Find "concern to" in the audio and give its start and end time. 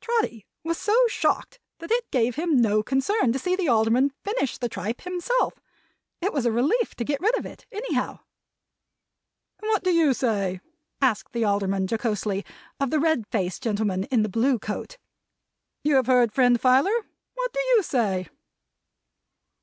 2.82-3.38